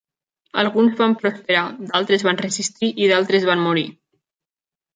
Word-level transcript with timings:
Alguns 0.61 0.95
van 1.01 1.13
prosperar, 1.23 1.67
d'altres 1.91 2.25
van 2.29 2.41
resistir 2.45 2.91
i 3.05 3.13
d'altres 3.15 3.49
van 3.53 3.65
morir. 3.69 3.87